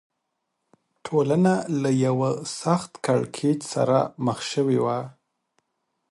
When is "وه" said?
4.85-4.99